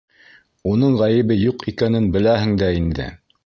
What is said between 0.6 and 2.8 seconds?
Уның ғәйебе юҡ икәнен беләһең дә